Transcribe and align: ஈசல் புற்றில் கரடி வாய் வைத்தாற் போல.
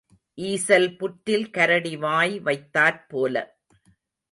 ஈசல் 0.37 0.87
புற்றில் 0.97 1.49
கரடி 1.49 1.93
வாய் 1.97 2.39
வைத்தாற் 2.39 3.07
போல. 3.07 3.35